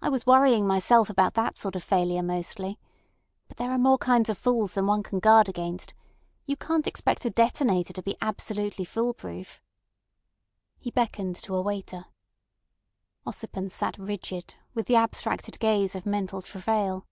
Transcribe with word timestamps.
I 0.00 0.08
was 0.08 0.24
worrying 0.24 0.66
myself 0.66 1.10
about 1.10 1.34
that 1.34 1.58
sort 1.58 1.76
of 1.76 1.84
failure 1.84 2.22
mostly. 2.22 2.78
But 3.46 3.58
there 3.58 3.70
are 3.70 3.76
more 3.76 3.98
kinds 3.98 4.30
of 4.30 4.38
fools 4.38 4.72
than 4.72 4.86
one 4.86 5.02
can 5.02 5.18
guard 5.18 5.50
against. 5.50 5.92
You 6.46 6.56
can't 6.56 6.86
expect 6.86 7.26
a 7.26 7.30
detonator 7.30 7.92
to 7.92 8.02
be 8.02 8.16
absolutely 8.22 8.86
fool 8.86 9.12
proof." 9.12 9.60
He 10.78 10.90
beckoned 10.90 11.36
to 11.42 11.54
a 11.54 11.60
waiter. 11.60 12.06
Ossipon 13.26 13.68
sat 13.70 13.98
rigid, 13.98 14.54
with 14.72 14.86
the 14.86 14.96
abstracted 14.96 15.58
gaze 15.58 15.94
of 15.94 16.06
mental 16.06 16.40
travail. 16.40 17.06